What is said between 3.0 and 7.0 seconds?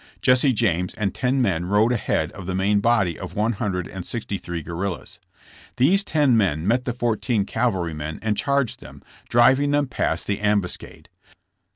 of one hundred and sixty three guerrillas. These ten men met the